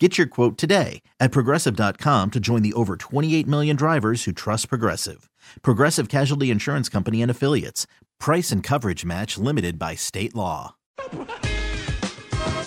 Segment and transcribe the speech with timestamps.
[0.00, 4.68] Get your quote today at progressive.com to join the over 28 million drivers who trust
[4.68, 5.28] Progressive.
[5.62, 7.84] Progressive Casualty Insurance Company and Affiliates.
[8.20, 10.76] Price and coverage match limited by state law.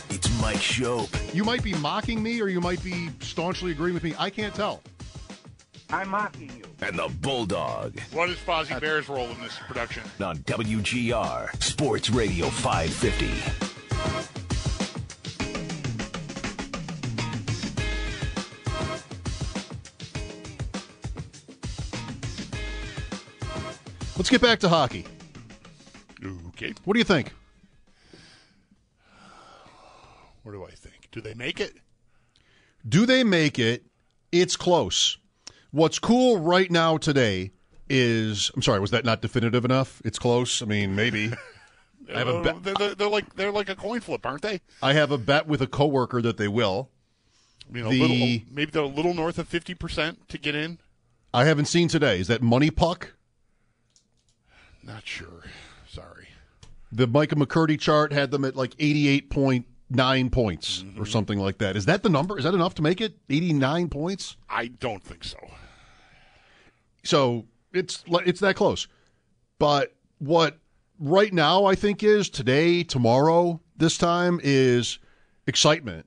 [0.09, 1.33] It's Mike Schopp.
[1.33, 4.13] You might be mocking me or you might be staunchly agreeing with me.
[4.19, 4.81] I can't tell.
[5.89, 6.63] I'm mocking you.
[6.85, 10.03] And the Bulldog What is Fozzie Bear's role in this production?
[10.21, 13.70] on WGR Sports Radio 550.
[24.21, 25.03] Let's get back to hockey.
[26.49, 26.75] Okay.
[26.85, 27.33] What do you think?
[30.43, 31.07] What do I think?
[31.11, 31.73] Do they make it?
[32.87, 33.83] Do they make it?
[34.31, 35.17] It's close.
[35.71, 37.49] What's cool right now today
[37.89, 40.03] is I'm sorry, was that not definitive enough?
[40.05, 40.61] It's close.
[40.61, 41.33] I mean, maybe.
[42.13, 42.63] I have a bet.
[42.63, 44.61] They're, they're, like they're like a coin flip, aren't they?
[44.83, 46.91] I have a bet with a coworker that they will.
[47.73, 50.77] You know, The- little, maybe they're a little north of fifty percent to get in.
[51.33, 52.19] I haven't seen today.
[52.19, 53.13] Is that MoneyPuck?
[54.83, 55.43] Not sure.
[55.87, 56.27] Sorry.
[56.91, 61.03] The Micah McCurdy chart had them at like 88.9 points or mm-hmm.
[61.05, 61.75] something like that.
[61.75, 62.37] Is that the number?
[62.37, 64.35] Is that enough to make it 89 points?
[64.49, 65.37] I don't think so.
[67.03, 68.87] So it's it's that close.
[69.57, 70.59] But what
[70.99, 74.99] right now I think is today, tomorrow, this time is
[75.47, 76.05] excitement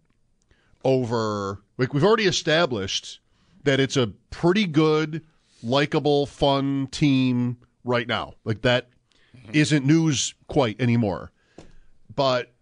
[0.84, 3.20] over like we've already established
[3.64, 5.24] that it's a pretty good,
[5.62, 8.34] likable, fun team right now.
[8.44, 8.88] Like that
[9.52, 11.30] isn't news quite anymore.
[12.14, 12.52] But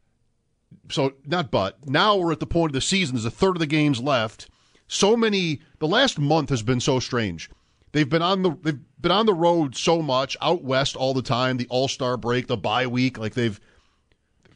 [0.91, 3.15] so not but now we're at the point of the season.
[3.15, 4.49] There's a third of the games left.
[4.89, 5.61] So many.
[5.79, 7.49] The last month has been so strange.
[7.93, 11.23] They've been on the they've been on the road so much out west all the
[11.23, 11.57] time.
[11.57, 13.61] The All Star break, the bye week, like they've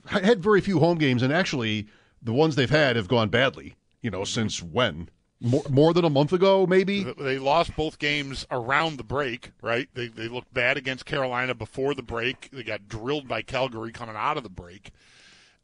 [0.06, 1.87] had very few home games, and actually
[2.22, 3.75] the ones they've had have gone badly.
[4.00, 5.10] You know, since when?
[5.41, 7.03] More, more than a month ago, maybe.
[7.05, 9.87] They lost both games around the break, right?
[9.93, 12.49] They they looked bad against Carolina before the break.
[12.53, 14.93] They got drilled by Calgary coming out of the break.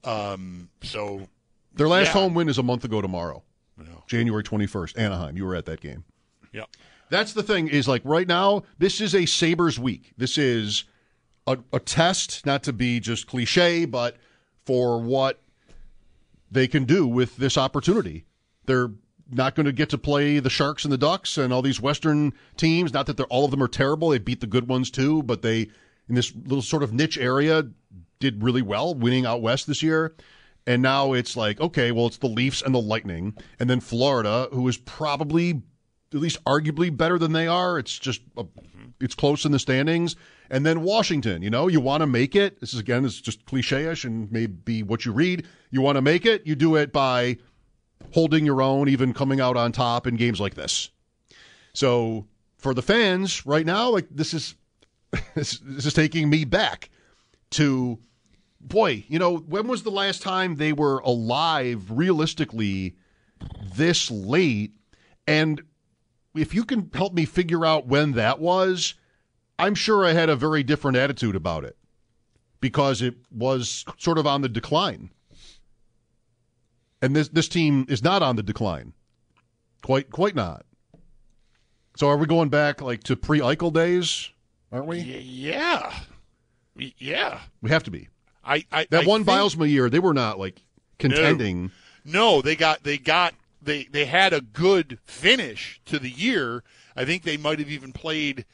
[0.04, 1.28] Um, so
[1.74, 2.12] Their last Yeah.
[2.12, 3.42] home win is a month ago tomorrow,
[3.78, 5.36] know, January twenty first, Anaheim.
[5.38, 6.04] You were at that game.
[6.52, 6.64] yeah.
[7.08, 10.12] That's the thing is like right now, this is a Sabres week.
[10.18, 10.84] This is
[11.46, 14.16] a, a test, not to be just cliche, but
[14.64, 15.40] for what
[16.50, 18.24] they can do with this opportunity.
[18.66, 18.90] They're
[19.30, 22.32] not going to get to play the Sharks and the Ducks and all these Western
[22.56, 22.92] teams.
[22.92, 24.10] Not that they're all of them are terrible.
[24.10, 25.68] They beat the good ones too, but they
[26.08, 27.64] in this little sort of niche area
[28.18, 30.14] did really well, winning out west this year.
[30.66, 34.48] And now it's like, okay, well, it's the Leafs and the Lightning, and then Florida,
[34.52, 35.62] who is probably
[36.14, 37.78] at least arguably better than they are.
[37.78, 38.44] It's just a,
[39.00, 40.14] it's close in the standings,
[40.50, 41.42] and then Washington.
[41.42, 42.60] You know, you want to make it.
[42.60, 45.46] This is again, it's just cliche-ish and maybe what you read.
[45.70, 46.46] You want to make it.
[46.46, 47.38] You do it by
[48.12, 50.90] holding your own, even coming out on top in games like this.
[51.72, 52.26] So
[52.58, 54.54] for the fans right now, like this is
[55.34, 56.90] this, is taking me back
[57.50, 57.98] to
[58.60, 59.04] boy.
[59.08, 62.96] You know, when was the last time they were alive realistically
[63.74, 64.72] this late?
[65.26, 65.62] And
[66.34, 68.94] if you can help me figure out when that was,
[69.58, 71.76] I'm sure I had a very different attitude about it
[72.60, 75.10] because it was sort of on the decline.
[77.02, 78.94] And this this team is not on the decline.
[79.82, 80.64] Quite quite not.
[81.96, 84.30] So are we going back like to pre-Eichel days?
[84.70, 85.00] Aren't we?
[85.00, 85.92] Yeah.
[86.96, 88.08] Yeah, We have to be.
[88.42, 90.62] I, I That I one think- Bylsma year, they were not like
[90.98, 91.70] contending.
[92.04, 96.64] No, they got they got they they had a good finish to the year.
[96.96, 98.46] I think they might have even played.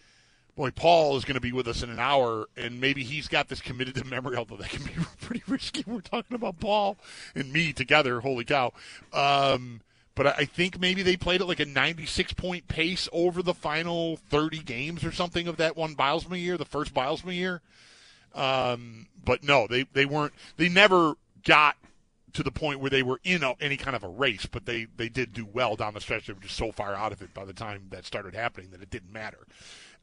[0.59, 3.47] Boy, Paul is going to be with us in an hour, and maybe he's got
[3.47, 4.37] this committed to memory.
[4.37, 4.91] Although that can be
[5.21, 5.85] pretty risky.
[5.87, 6.97] We're talking about Paul
[7.37, 8.19] and me together.
[8.19, 8.73] Holy cow!
[9.13, 9.83] Um,
[10.17, 14.17] but I think maybe they played at like a 96 point pace over the final
[14.17, 17.61] 30 games or something of that one Bylsma year, the first Bylsma year.
[18.35, 21.15] Um, but no, they, they weren't, they never
[21.45, 21.77] got
[22.33, 24.89] to the point where they were in a, any kind of a race, but they,
[24.97, 26.27] they did do well down the stretch.
[26.27, 28.83] They were just so far out of it by the time that started happening that
[28.83, 29.47] it didn't matter.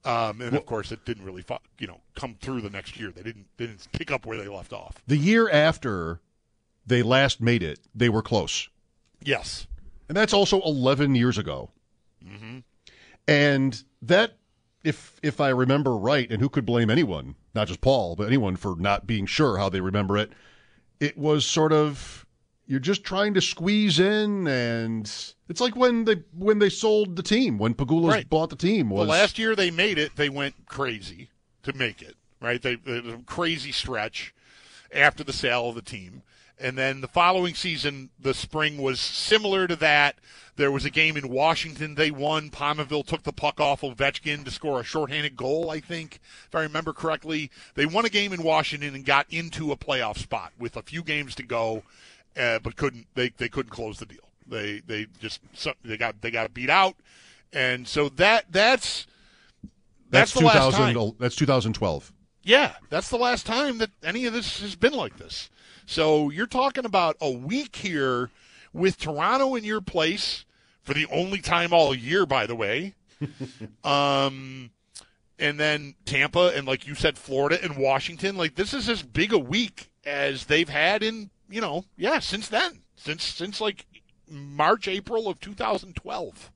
[0.06, 1.44] Um, and of course, it didn't really,
[1.80, 3.12] you know, come through the next year.
[3.12, 5.02] They didn't they didn't pick up where they left off.
[5.08, 6.22] The year after
[6.86, 8.70] they last made it, they were close.
[9.24, 9.66] Yes,
[10.08, 11.72] And that's also 11 years ago.
[12.24, 12.60] Mm-hmm.
[13.28, 14.38] And that,
[14.84, 18.56] if if I remember right, and who could blame anyone, not just Paul, but anyone
[18.56, 20.32] for not being sure how they remember it,
[21.00, 22.26] it was sort of
[22.68, 25.12] you're just trying to squeeze in, and
[25.50, 28.30] it's like when they when they sold the team, when Pegulas Right.
[28.30, 28.90] bought the team.
[28.90, 31.30] Was the last year they made it, they went crazy
[31.64, 32.16] to make it.
[32.42, 34.34] Right, they it was a crazy stretch
[34.94, 36.22] after the sale of the team,
[36.60, 40.18] and then the following season, the spring was similar to that.
[40.58, 42.50] There was a game in Washington they won.
[42.50, 46.62] Pominville took the puck off Ovechkin to score a shorthanded goal, I think, if I
[46.62, 47.52] remember correctly.
[47.74, 51.04] They won a game in Washington and got into a playoff spot with a few
[51.04, 51.84] games to go,
[52.38, 54.25] uh, but couldn't they they couldn't close the deal.
[54.48, 55.42] They they just
[55.84, 56.96] they got they got beat out,
[57.54, 59.08] and so that that's
[60.10, 60.94] that's, the last time.
[60.94, 61.16] 2000.
[61.20, 62.14] That's 2012.
[62.44, 65.50] Yeah, that's the last time that any of this has been like this.
[65.86, 68.30] So you're talking about a week here
[68.72, 70.46] with Toronto in your place
[70.84, 72.94] for the only time all year, by the way.
[73.84, 74.70] um,
[75.40, 78.38] and then Tampa and like you said, Florida and Washington.
[78.38, 82.48] Like this is as big a week as they've had in you know yeah since
[82.48, 83.86] then since since like
[84.30, 86.52] March April of 2012.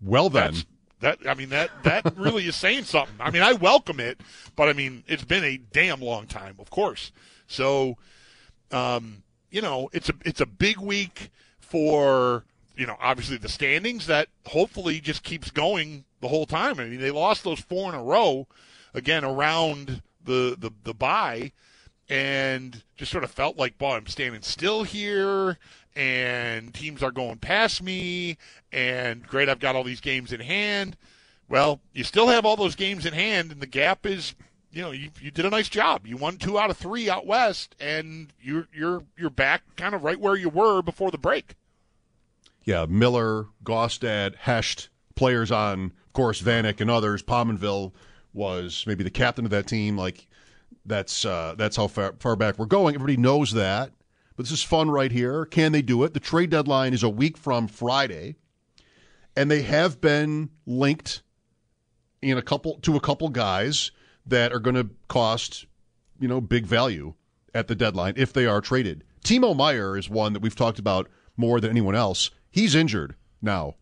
[0.00, 0.66] Well then, That's
[1.00, 1.28] that.
[1.28, 3.16] I mean that that really is saying something.
[3.20, 4.20] I mean I welcome it,
[4.56, 7.12] but I mean it's been a damn long time, of course.
[7.46, 7.96] So,
[8.70, 12.44] um, you know, it's a it's a big week for
[12.76, 16.78] you know obviously the standings that hopefully just keeps going the whole time.
[16.78, 18.46] I mean they lost those four in a row
[18.94, 21.52] again around the the the bye
[22.08, 25.58] and just sort of felt like, boy, I'm standing still here,
[25.94, 28.38] and teams are going past me,
[28.72, 30.96] and great, I've got all these games in hand.
[31.48, 34.34] Well, you still have all those games in hand, and the gap is,
[34.70, 36.06] you know, you, you did a nice job.
[36.06, 40.04] You won two out of three out west, and you're you're you're back kind of
[40.04, 41.54] right where you were before the break.
[42.64, 47.22] yeah, Miller, Gaustad, Hecht, players on, of course, Vanek and others.
[47.22, 47.92] Pominville
[48.34, 49.96] was maybe the captain of that team.
[49.96, 50.27] Like
[50.88, 52.94] that's uh, that's how far, far back we're going.
[52.94, 53.92] Everybody knows that,
[54.36, 55.44] but this is fun right here.
[55.44, 56.14] Can they do it?
[56.14, 58.36] The trade deadline is a week from Friday,
[59.36, 61.22] and they have been linked
[62.22, 63.92] in a couple to a couple guys
[64.26, 65.66] that are going to cost
[66.18, 67.14] you know big value
[67.54, 69.04] at the deadline if they are traded.
[69.24, 72.30] Timo Meier is one that we've talked about more than anyone else.
[72.50, 73.76] He's injured now.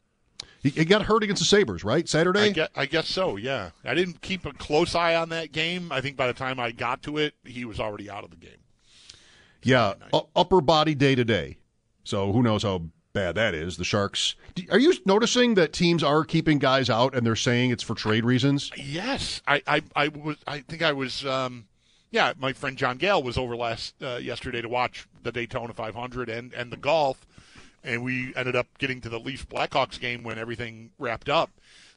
[0.63, 2.09] He, he got hurt against the Sabres, right?
[2.09, 2.41] Saturday?
[2.41, 3.37] I guess, I guess so.
[3.37, 5.93] Yeah, I didn't keep a close eye on that game.
[5.93, 8.37] I think by the time I got to it, he was already out of the
[8.37, 8.59] game.
[9.63, 11.59] yeah, u- upper body day to day.
[12.05, 12.83] So who knows how
[13.13, 13.77] bad that is.
[13.77, 14.35] The Sharks.
[14.71, 18.25] Are you noticing that teams are keeping guys out and they're saying it's for trade
[18.25, 18.71] reasons?
[18.77, 20.37] Yes, I, I, I was.
[20.47, 21.25] I think I was.
[21.27, 21.67] Um,
[22.13, 26.29] yeah, my friend John Gale was over last uh, yesterday to watch the Daytona 500
[26.29, 27.27] and and the golf,
[27.87, 31.51] and we ended up getting to the Leafs Blackhawks game when everything wrapped up.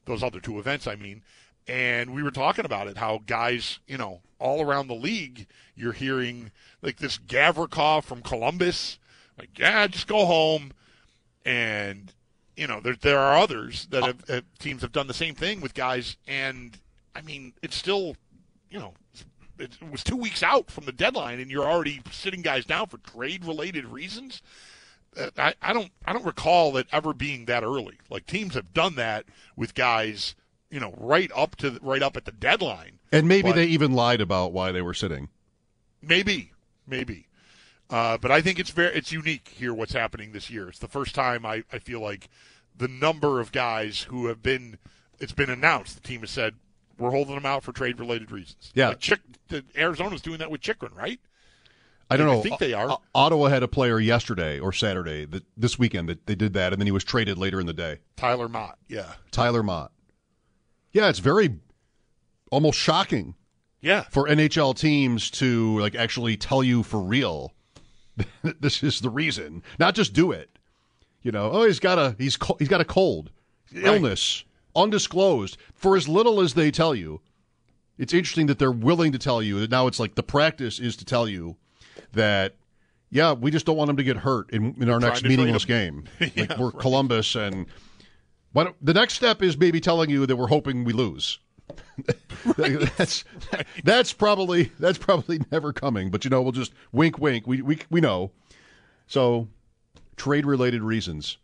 [0.05, 1.24] Those other two events, I mean,
[1.67, 2.98] and we were talking about it.
[2.98, 9.00] How guys, you know, all around the league, you're hearing like this Gavrikov from Columbus,
[9.38, 10.72] like yeah, just go home,
[11.43, 12.13] and
[12.55, 15.60] you know, there there are others that have, have teams have done the same thing
[15.60, 16.77] with guys, and
[17.15, 18.15] I mean, it's still,
[18.69, 18.93] you know,
[19.60, 22.98] it was two weeks out from the deadline, and you're already sitting guys down for
[23.00, 24.41] trade related reasons.
[25.38, 28.00] I, I don't I don't recall it ever being that early.
[28.10, 29.25] Like teams have done that
[29.56, 30.36] with guys,
[30.70, 33.00] you know, right up to right up at the deadline.
[33.12, 35.30] And maybe But- they even lied about why they were sitting.
[36.01, 36.51] Maybe,
[36.88, 37.28] maybe.
[37.89, 40.70] Uh, but I think it's very it's unique here what's happening this year.
[40.70, 42.30] It's the first time I, I feel like
[42.78, 44.78] the number of guys who have been
[45.20, 45.96] it's been announced.
[45.96, 46.56] The team has said
[47.00, 48.72] we're holding them out for trade related reasons.
[48.75, 48.89] Yeah.
[48.89, 51.20] like Chick, the, Arizona's doing that with Chychrun, right?
[52.10, 52.39] I don't know.
[52.39, 52.92] I think they are.
[52.92, 56.74] O- Ottawa had a player yesterday or Saturday that this weekend that they did that,
[56.74, 58.00] and then he was traded later in the day.
[58.16, 59.13] Tyler Motte, yeah.
[59.32, 59.92] Tyler Motte.
[60.92, 61.58] Yeah, it's very
[62.51, 63.36] almost shocking
[63.82, 64.01] Yeah.
[64.10, 67.54] for NHL teams to like actually tell you for real
[68.60, 69.63] this is the reason.
[69.78, 70.50] Not just do it.
[71.22, 73.30] You know, oh he's got a he's co- he's got a cold,
[73.74, 74.44] illness,
[74.75, 75.58] undisclosed.
[75.74, 77.22] For as little as they tell you,
[77.98, 79.68] it's interesting that they're willing to tell you.
[79.68, 81.56] Now it's like the practice is to tell you
[82.13, 82.56] that
[83.12, 86.06] yeah, we just don't want them to get hurt in, in our next meaningless game.
[86.20, 87.65] Like we're Columbus and
[88.53, 91.39] the next step is maybe telling you that we're hoping we lose.
[92.58, 93.25] that's
[93.84, 96.10] that's probably that's probably never coming.
[96.10, 97.46] But you know, we'll just wink, wink.
[97.46, 98.32] We we we know.
[99.08, 99.48] So,
[100.15, 101.38] trade related reasons.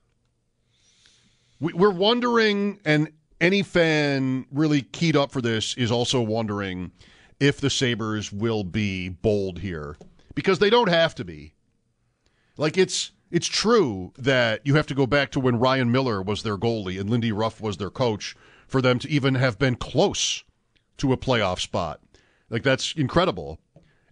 [1.59, 6.91] We, we're wondering, and any fan really keyed up for this is also wondering
[7.39, 9.95] if the Sabres will be bold here
[10.35, 11.53] because they don't have to be.
[12.57, 16.43] Like it's it's true that you have to go back to when Ryan Miller was
[16.43, 18.35] their goalie and Lindy Ruff was their coach
[18.67, 20.43] for them to even have been close
[20.97, 22.01] to a playoff spot.
[22.49, 23.59] Like that's incredible.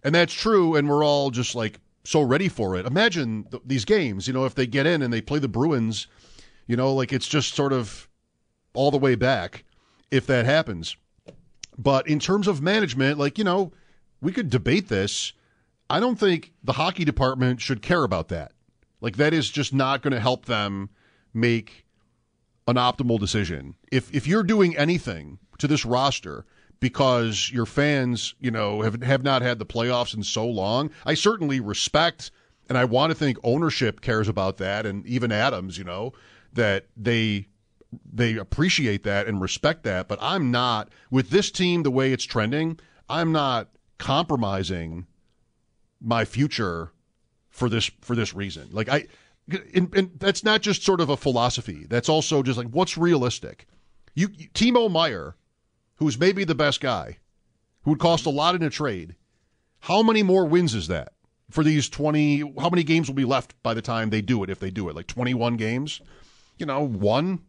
[0.02, 2.86] And that's true and we're all just like so ready for it.
[2.86, 6.06] Imagine th- these games, you know, if they get in and they play the Bruins,
[6.66, 8.08] you know, like it's just sort of
[8.74, 9.64] all the way back
[10.10, 10.96] if that happens.
[11.78, 13.72] But in terms of management, like, you know,
[14.20, 15.32] we could debate this.
[15.90, 18.52] I don't think the hockey department should care about that.
[19.00, 20.90] Like that is just not going to help them
[21.32, 21.84] make
[22.66, 23.74] an optimal decision.
[23.92, 26.46] If if you're doing anything to this roster
[26.80, 31.14] because your fans, you know, have have not had the playoffs in so long, I
[31.14, 32.30] certainly respect
[32.68, 36.12] and I want to think ownership cares about that and even Adams, you know,
[36.54, 37.48] that they
[38.10, 42.24] they appreciate that and respect that, but I'm not with this team the way it's
[42.24, 45.06] trending, I'm not compromising
[46.04, 46.92] my future
[47.50, 48.68] for this for this reason.
[48.70, 49.06] Like I,
[49.74, 51.86] and, and that's not just sort of a philosophy.
[51.88, 53.66] That's also just like what's realistic.
[54.14, 55.36] You, you Timo Meier,
[55.96, 57.18] who's maybe the best guy,
[57.82, 59.16] who would cost a lot in a trade.
[59.80, 61.12] How many more wins is that
[61.50, 62.40] for these twenty?
[62.58, 64.50] How many games will be left by the time they do it?
[64.50, 66.00] If they do it, like twenty-one games,
[66.58, 67.40] you know, one.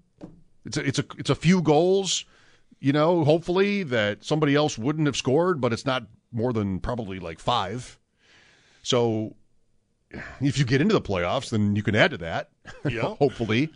[0.66, 2.26] It's a, it's a it's a few goals.
[2.80, 7.20] You know, hopefully that somebody else wouldn't have scored, but it's not more than probably
[7.20, 7.98] like five.
[8.86, 9.34] So
[10.39, 12.50] if you get into the playoffs, then you can add to that.
[12.88, 13.01] Yeah.
[13.20, 13.72] hopefully.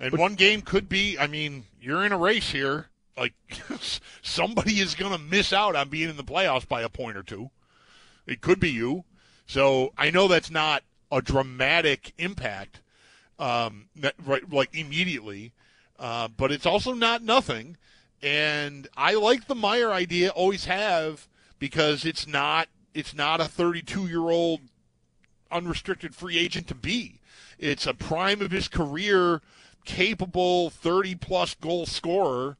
[0.00, 2.86] And one game could be, I mean, you're in a race here.
[3.14, 3.34] Like,
[4.22, 7.22] somebody is going to miss out on being in the playoffs by a point or
[7.22, 7.50] two.
[8.26, 9.04] It could be you.
[9.46, 12.80] So I know that's not a dramatic impact,
[13.38, 15.52] um, that, right, like immediately,
[15.98, 17.76] uh, but it's also not nothing.
[18.22, 21.28] And I like the Meier idea, always have,
[21.58, 24.60] because it's not it's not a 32 year old
[25.50, 27.20] unrestricted free agent to be.
[27.58, 29.42] It's a prime of his career,
[29.84, 32.56] capable 30 plus goal scorer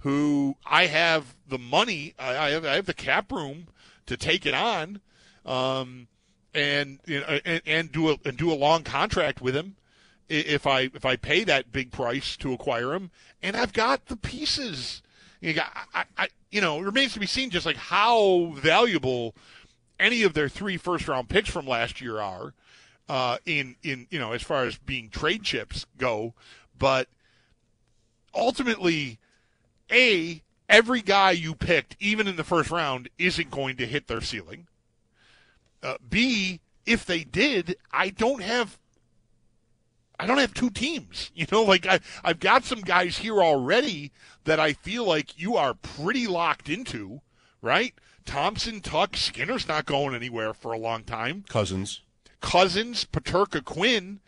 [0.00, 3.66] who I have the money, I have, I have the cap room
[4.06, 5.00] to take it on,
[5.44, 6.06] um,
[6.54, 9.76] and, you know, and and do a and do a long contract with him
[10.28, 13.10] if I if I pay that big price to acquire him,
[13.42, 15.02] and I've got the pieces.
[15.40, 19.34] You got, I, I, you know, it remains to be seen just like how valuable
[19.98, 22.52] any of their three first round picks from last year are
[23.08, 26.34] uh, in in you know as far as being trade chips go,
[26.78, 27.08] but
[28.34, 29.18] ultimately,
[29.90, 34.20] a every guy you picked, even in the first round, isn't going to hit their
[34.20, 34.66] ceiling.
[35.82, 38.78] Uh, B, if they did, I don't have.
[40.18, 41.30] I don't have two teams.
[41.36, 44.12] You know, like I, I've got some guys here already
[44.44, 47.20] that I feel like you are pretty locked into,
[47.60, 47.94] right?
[48.26, 51.44] Thompson, Tuch, Skinner's not going anywhere for a long time.
[51.48, 52.02] Cozens.
[52.40, 54.20] Cozens, Peterka, Quinn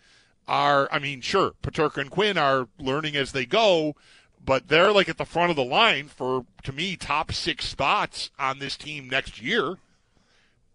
[0.47, 3.95] are, I mean, sure, Peterka and Quinn are learning as they go,
[4.43, 8.31] but they're like at the front of the line for, to me, top six spots
[8.39, 9.77] on this team next year.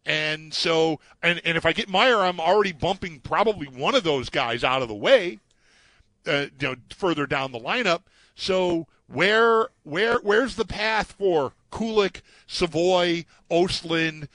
[0.06, 4.30] And so, and, and if I get Meier, I'm already bumping probably one of those
[4.30, 5.40] guys out of the way,
[6.28, 8.02] uh, you know, further down the lineup.
[8.36, 14.28] So where, where, where's the path for Kulich, Savoie, Ostlund,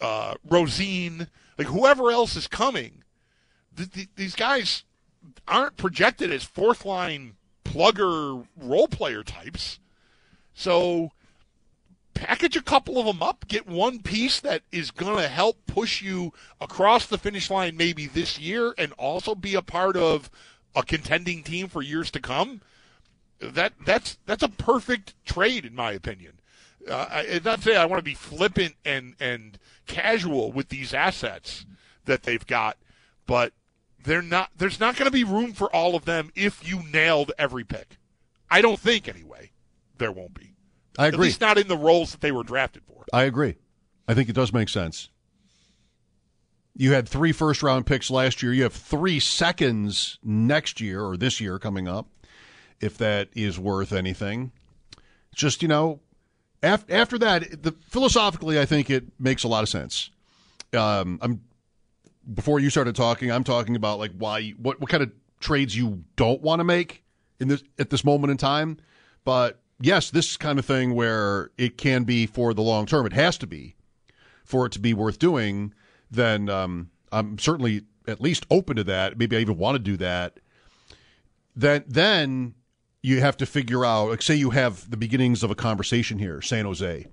[0.00, 1.28] uh, Rosen,
[1.58, 3.02] like whoever else is coming?
[3.76, 4.84] Th- th- these guys
[5.46, 9.78] aren't projected as fourth line plugger role player types.
[10.54, 11.12] So
[12.14, 16.02] package a couple of them up, get one piece that is going to help push
[16.02, 20.30] you across the finish line maybe this year and also be a part of
[20.74, 22.60] a contending team for years to come.
[23.42, 26.40] That that's that's a perfect trade in my opinion.
[26.88, 30.94] Uh, I, not to say I want to be flippant and and casual with these
[30.94, 31.66] assets
[32.04, 32.76] that they've got,
[33.26, 33.52] but
[34.04, 34.50] they're not.
[34.56, 37.98] There's not going to be room for all of them if you nailed every pick.
[38.50, 39.50] I don't think anyway.
[39.98, 40.54] There won't be.
[40.98, 41.16] I agree.
[41.16, 43.04] At least not in the roles that they were drafted for.
[43.12, 43.56] I agree.
[44.08, 45.08] I think it does make sense.
[46.74, 48.52] You had three first round picks last year.
[48.52, 52.08] You have three seconds next year or this year coming up,
[52.82, 54.52] if that is worth anything.
[55.34, 56.00] Just, you know,
[56.62, 60.10] af- after that, the, philosophically, I think it makes a lot of sense.
[60.74, 61.42] Um, I'm
[62.34, 65.10] before you started talking, I'm talking about like why, what, what kind of
[65.40, 67.02] trades you don't want to make
[67.40, 68.78] in this at this moment in time.
[69.24, 73.12] But yes, this kind of thing where it can be for the long term, it
[73.12, 73.76] has to be
[74.44, 75.74] for it to be worth doing.
[76.10, 79.18] Then um, I'm certainly at least open to that.
[79.18, 80.38] Maybe I even want to do that.
[81.54, 82.54] Then then
[83.02, 86.40] you have to figure out, like, say you have the beginnings of a conversation here,
[86.40, 87.06] San Jose,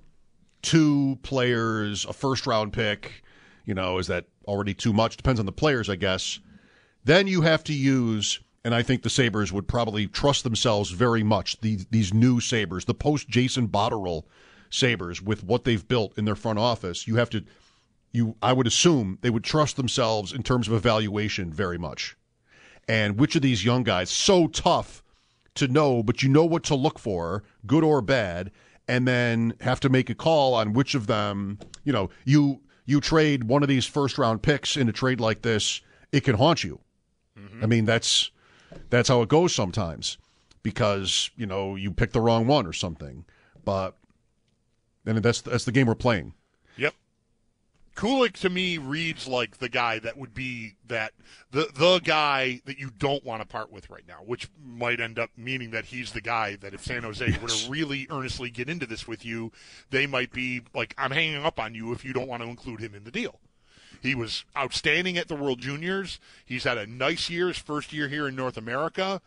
[0.62, 3.24] two players, a first round pick.
[3.66, 5.18] You know, is that already too much?
[5.18, 6.40] Depends on the players, I guess.
[7.04, 11.24] Then you have to use, and I think the Sabres would probably trust themselves very
[11.24, 14.24] much, the, these new Sabres, the post Jason Botterill
[14.70, 17.08] Sabres, with what they've built in their front office.
[17.08, 17.44] You have to,
[18.12, 22.16] you, I would assume they would trust themselves in terms of evaluation very much.
[22.88, 25.04] And which of these young guys, so tough
[25.56, 28.52] to know, but you know what to look for, good or bad,
[28.88, 33.00] and then have to make a call on which of them, you know, you you
[33.00, 36.64] trade one of these first round picks in a trade like this, it can haunt
[36.64, 36.80] you.
[37.38, 37.64] Mm-hmm.
[37.64, 38.32] I mean, that's
[38.90, 40.18] that's how it goes sometimes
[40.64, 43.26] because, you know, you pick the wrong one or something.
[43.64, 43.96] But
[45.06, 46.34] and that's that's the game we're playing.
[46.78, 46.94] Yep.
[48.00, 51.12] Kulich to me reads like the guy that would be that
[51.52, 55.20] the the guy that you don't want to part with right now, which might end
[55.20, 58.70] up meaning that he's the guy that if San Jose were to really earnestly get
[58.70, 59.52] into this with you,
[59.90, 62.80] they might be like, I'm hanging up on you if you don't want to include
[62.80, 63.38] him in the deal.
[64.02, 66.22] He was outstanding at the World Juniors.
[66.46, 69.20] He's had a nice year, his first year here in North America,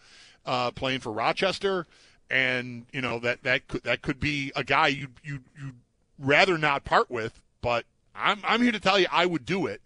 [0.47, 1.87] uh, playing for Rochester,
[2.31, 5.73] and you know that that could that could be a guy you you you
[6.19, 7.43] rather not part with.
[7.61, 7.85] But
[8.15, 9.81] I'm I'm here to tell you I would do it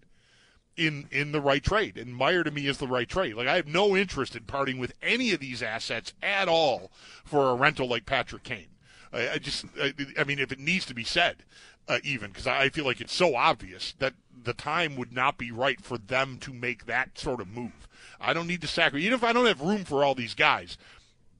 [0.76, 1.96] in in the right trade.
[1.96, 3.34] And Meier to me is the right trade.
[3.34, 6.90] Like I have no interest in parting with any of these assets at all
[7.24, 8.68] for a rental like Patrick Kane.
[9.12, 11.44] I, I just I, I mean if it needs to be said,
[11.88, 15.50] uh, even because I feel like it's so obvious that the time would not be
[15.50, 17.88] right for them to make that sort of move.
[18.20, 20.76] I don't need to sacrifice even if I don't have room for all these guys.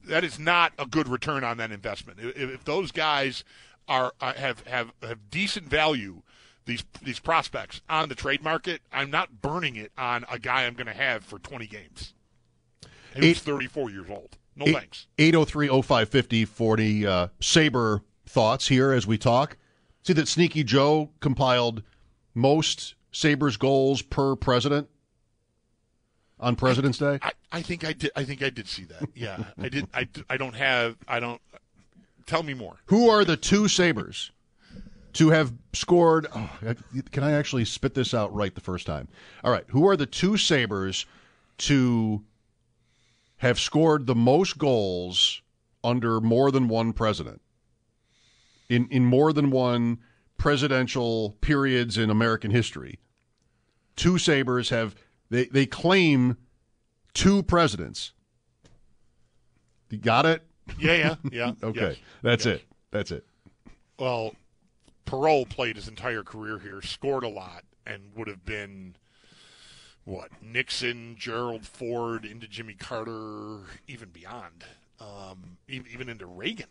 [0.05, 2.19] That is not a good return on that investment.
[2.21, 3.43] If, if those guys
[3.87, 6.21] are uh, have have have decent value
[6.67, 10.75] these these prospects on the trade market, I'm not burning it on a guy I'm
[10.75, 12.13] going to have for 20 games.
[13.15, 14.37] And Eight- who's 34 years old.
[14.55, 15.07] No thanks.
[15.19, 19.55] 803 0550 for the uh, Sabre thoughts here as we talk.
[20.03, 21.83] See that Sneaky Joe compiled
[22.33, 24.87] most Sabres goals per president
[26.39, 27.19] on President's Day?
[27.21, 28.11] I, I think I did.
[28.15, 29.07] I think I did see that.
[29.13, 29.87] Yeah, I did.
[29.93, 30.95] I, I don't have.
[31.07, 31.41] I don't.
[32.25, 32.77] Tell me more.
[32.87, 34.31] Who are the two Sabres
[35.17, 36.27] to have scored?
[36.35, 36.49] Oh,
[37.11, 39.07] can I actually spit this out right the first time?
[39.43, 39.65] All right.
[39.69, 41.05] Who are the two Sabres
[41.59, 42.23] to
[43.37, 45.41] have scored the most goals
[45.83, 47.41] under more than one president?
[48.69, 49.99] In, in more than one
[50.37, 52.99] presidential periods in American history.
[53.95, 54.93] Two Sabres have,
[55.31, 56.37] they, they claim
[57.13, 58.11] two presidents.
[59.89, 60.43] You got it?
[60.77, 61.51] Yeah, yeah, yeah.
[61.63, 61.79] Okay.
[61.91, 61.97] yes.
[62.21, 62.55] That's Yes.
[62.57, 62.63] it.
[62.91, 63.25] That's it.
[63.97, 64.35] Well,
[65.07, 68.95] Perreault played his entire career here, scored a lot, and would have been
[70.03, 74.65] what Nixon, Gerald Ford, into Jimmy Carter, even beyond,
[74.99, 76.67] um, even, even into Reagan.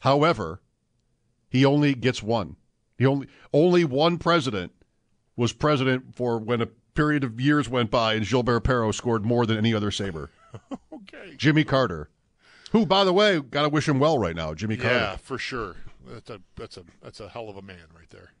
[0.00, 0.60] However,
[1.48, 2.56] he only gets one.
[2.98, 4.72] He only only one president
[5.36, 9.46] was president for when a period of years went by, and Gilbert Perreault scored more
[9.46, 10.30] than any other Sabre.
[10.92, 11.36] Okay.
[11.38, 12.10] Jimmy Carter,
[12.72, 14.52] who, by the way, got to wish him well right now.
[14.52, 14.96] Jimmy Carter.
[14.96, 15.76] Yeah, for sure.
[16.08, 18.32] That's a that's a that's a hell of a man right there.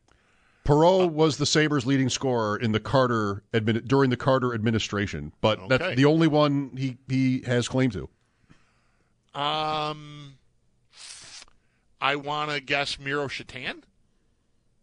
[0.64, 5.58] Perreault was the Sabres' leading scorer in the Carter admin, during the Carter administration, but
[5.60, 5.78] Okay.
[5.78, 8.08] that's the only one he he has claim to.
[9.38, 10.34] Um,
[12.00, 13.84] I want to guess Miro Satan.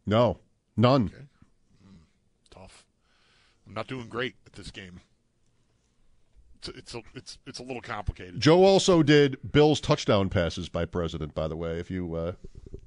[0.06, 0.39] No,
[0.78, 1.12] none.
[2.52, 2.86] Tough.
[3.67, 5.02] I'm not doing great at this game.
[6.67, 8.39] It's it's a, it's it's a little complicated.
[8.39, 11.34] Joe also did Bill's touchdown passes by president.
[11.34, 12.34] By the way, if you uh,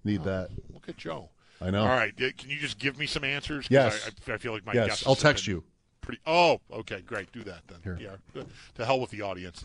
[0.04, 1.30] need that, Look at Joe.
[1.60, 1.82] I know.
[1.82, 3.66] All right, can you just give me some answers?
[3.68, 4.08] Yes.
[4.28, 5.64] I, I, feel like my yes, I'll text you.
[6.00, 6.20] Pretty.
[6.24, 7.32] Oh, okay, great.
[7.32, 7.80] Do that then.
[7.82, 7.98] Here.
[8.00, 8.42] Yeah.
[8.76, 9.64] To hell with the audience.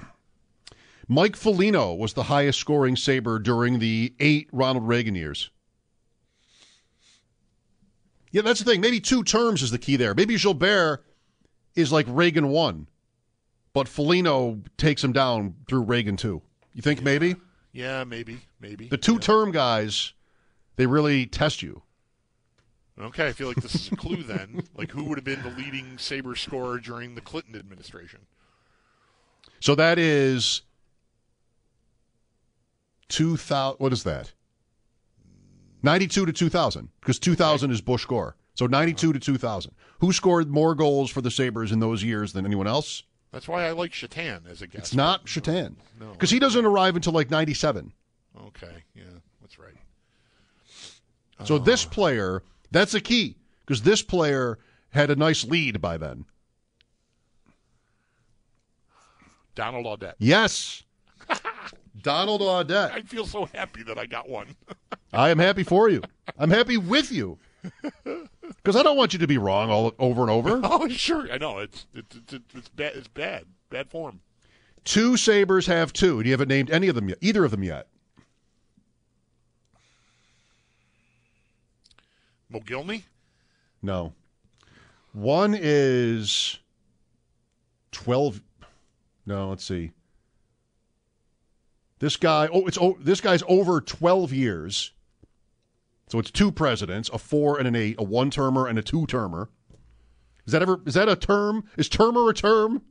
[1.07, 5.51] Mike Foligno was the highest scoring Sabre during the eight Ronald Reagan years.
[8.31, 8.81] Yeah, that's the thing.
[8.81, 10.15] Maybe two terms is the key there.
[10.15, 11.05] Maybe Gilbert
[11.75, 12.87] is like Reagan one,
[13.73, 16.41] but Foligno takes him down through Reagan too.
[16.73, 17.35] You think maybe?
[17.71, 18.87] Yeah, maybe, maybe.
[18.87, 20.13] The two term guys
[20.75, 21.81] They really test you.
[22.99, 24.61] Okay, I feel like this is a clue then.
[24.75, 28.21] Like, who would have been the leading Sabre scorer during the Clinton administration?
[29.59, 30.61] So that is
[33.07, 33.77] two thousand.
[33.79, 34.33] What is that?
[35.81, 38.35] Ninety-two to two thousand, because two thousand is Bush Gore.
[38.55, 39.73] So ninety-two to two thousand.
[39.99, 43.03] Who scored more goals for the Sabres in those years than anyone else?
[43.33, 44.83] That's why I like Satan as a guest.
[44.83, 46.11] It's not Satan, No.
[46.11, 47.91] because he doesn't arrive until like ninety-seven.
[48.45, 49.03] Okay, yeah,
[49.41, 49.73] that's right.
[51.43, 51.89] So this ah.
[51.89, 54.59] player, that's a key, because this player
[54.91, 56.25] had a nice lead by then.
[59.55, 60.13] Donald Audette.
[60.19, 60.83] Yes,
[62.03, 62.91] Donald Audette.
[62.91, 64.55] I feel so happy that I got one.
[65.11, 66.03] I am happy for you.
[66.37, 67.39] I'm happy with you.
[68.03, 70.61] Because I don't want you to be wrong all over and over.
[70.63, 71.31] oh, sure.
[71.31, 72.95] I know it's it's it's, it's bad.
[72.95, 73.45] It's bad.
[73.69, 74.21] Bad form.
[74.83, 77.63] Two Sabres have two, and you haven't named any of them yet, either of them
[77.63, 77.87] yet.
[82.51, 83.03] Mogilny.
[83.81, 84.13] No.
[85.13, 86.59] One is
[87.91, 88.41] 12.
[89.25, 89.91] No, let's see.
[91.99, 94.91] This guy, oh, it's oh, this guy's over 12 years.
[96.13, 99.07] So it's two presidents, a four and an eight, a one termer and a two
[99.07, 99.49] termer.
[100.45, 101.63] Is that ever is that a term?
[101.75, 102.83] Is termer a term?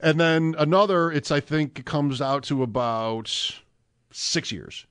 [0.00, 3.30] And then another, it's I think it comes out to about
[4.10, 4.84] six years.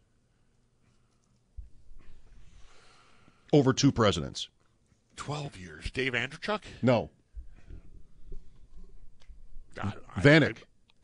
[3.51, 4.47] Over two presidents.
[5.17, 5.91] Twelve years.
[5.91, 6.61] Dave Andreychuk.
[6.81, 7.09] No.
[9.83, 10.59] I, I- Vanek.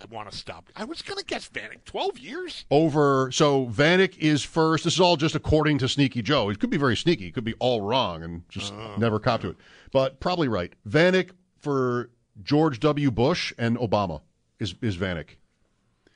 [0.10, 0.70] Want to stop.
[0.76, 1.84] I was going to guess Vanek.
[1.86, 2.66] Twelve years.
[2.72, 3.30] over.
[3.32, 4.84] So Vanek is first.
[4.84, 6.50] This is all just according to Sneaky Joe.
[6.50, 7.28] It could be very sneaky.
[7.28, 8.96] It could be all wrong and just oh.
[8.98, 9.58] never cop to it.
[9.92, 10.74] But probably right.
[10.88, 12.10] Vanek for
[12.44, 13.12] George W.
[13.12, 14.22] Bush and Obama
[14.60, 15.38] is is Vanek.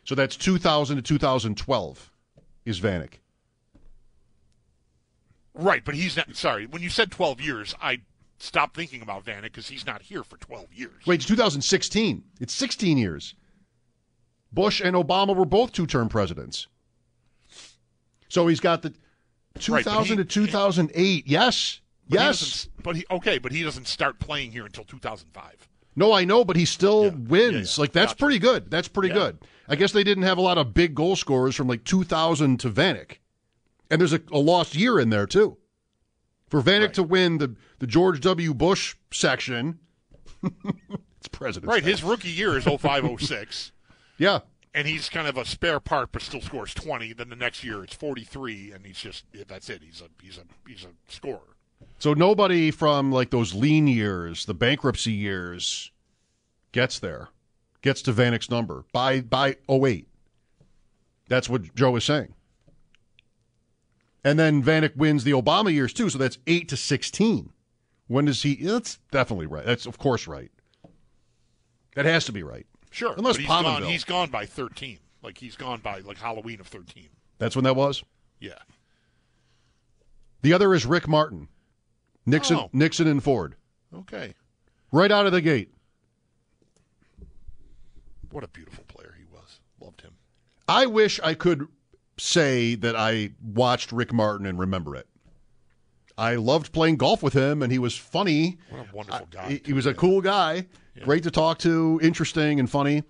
[0.04, 2.12] So that's 2000 to 2012
[2.65, 3.19] is Vanek.
[5.54, 6.36] Right, but he's not.
[6.36, 7.99] Sorry, when you said twelve years, I
[8.38, 11.06] stopped thinking about Vanek because he's not here for twelve years.
[11.06, 12.23] Wait, it's 2016.
[12.39, 13.36] It's 16 years.
[14.51, 16.67] Bush and Obama were both two-term presidents.
[18.29, 18.93] So he's got the
[19.67, 21.27] Right, 2000 but to he- 2008.
[21.27, 21.81] Yes.
[22.07, 22.39] He yes.
[22.39, 25.67] doesn't- but he okay, but he doesn't start playing here until two thousand five.
[25.95, 27.09] No, I know, but he still Yeah.
[27.12, 27.53] wins.
[27.53, 27.81] Yeah, yeah.
[27.81, 28.19] Like that's Gotcha.
[28.19, 28.71] pretty good.
[28.71, 29.39] That's pretty good.
[29.67, 32.69] I guess they didn't have a lot of big goal scorers from like 2000 to
[32.69, 33.17] Vanek,
[33.91, 35.57] and there's a, a lost year in there too.
[36.49, 36.93] For Vanek Right.
[36.95, 38.53] to win the the George W.
[38.53, 39.79] Bush section,
[40.43, 41.69] it's president.
[41.71, 43.71] Right, his rookie year is 0506.
[44.19, 44.39] yeah.
[44.75, 47.13] and he's kind of a spare part, but still scores twenty.
[47.13, 49.82] Then the next year it's forty three, and he's just that's it.
[49.84, 51.55] He's a he's a he's a scorer.
[51.97, 55.91] So nobody from like those lean years, the bankruptcy years,
[56.71, 57.29] gets there,
[57.82, 60.08] gets to Vanek's number by by 08.
[61.27, 62.34] That's what Joe is saying.
[64.23, 67.51] And then Vanek wins the Obama years too, so that's eight to sixteen.
[68.08, 68.55] When does he?
[68.55, 69.65] That's definitely right.
[69.65, 70.51] That's of course right.
[71.95, 72.65] That has to be right.
[72.91, 73.84] Sure, Unless but he's gone.
[73.84, 74.99] He's gone by thirteen.
[75.21, 77.10] Like he's gone by like Halloween of thirteen.
[77.38, 78.04] That's when that was.
[78.39, 78.54] Yeah.
[80.41, 81.49] The other is Rick Martin,
[82.25, 82.69] Nixon, Oh.
[82.71, 83.56] Nixon and Ford,
[83.93, 84.34] Okay.
[84.91, 85.69] right out of the gate.
[88.32, 89.60] What a beautiful player he was.
[89.82, 90.13] Loved him.
[90.67, 91.67] I wish I could
[92.17, 95.08] say that I watched Rick Martin and remember it.
[96.19, 98.58] I loved playing golf with him, and he was funny.
[98.69, 99.49] What a wonderful guy.
[99.49, 100.67] He, he was a cool guy,
[101.03, 103.03] great to talk to, interesting and funny.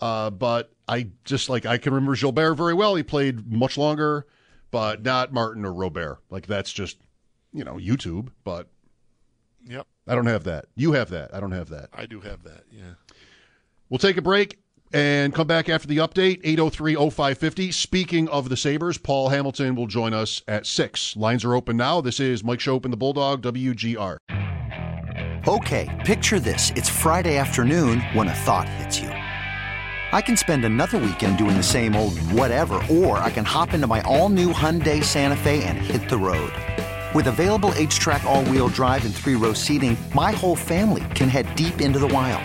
[0.00, 2.96] Uh, but I just like I can remember Gilbert very well.
[2.96, 4.26] He played much longer,
[4.70, 6.18] but not Martin or Robert.
[6.28, 6.98] Like that's just
[7.52, 8.28] you know YouTube.
[8.44, 8.68] But
[9.68, 9.86] Yep.
[10.06, 10.66] I don't have that.
[10.76, 11.34] You have that.
[11.34, 11.88] I don't have that.
[11.92, 12.64] I do have that.
[12.70, 12.94] Yeah.
[13.88, 14.58] We'll take a break
[14.92, 17.72] and come back after the update, 803-0550.
[17.72, 21.16] Speaking of the Sabres, Paul Hamilton will join us at 6.
[21.16, 22.00] Lines are open now.
[22.00, 24.18] This is Mike Schopp and the Bulldog, WGR.
[25.48, 26.72] Okay, picture this.
[26.74, 29.08] It's Friday afternoon when a thought hits you.
[29.08, 33.86] I can spend another weekend doing the same old whatever, or I can hop into
[33.86, 36.52] my all new Hyundai Santa Fe and hit the road.
[37.14, 41.54] With available HTRAC, all wheel drive, and three row seating, my whole family can head
[41.54, 42.44] deep into the wild.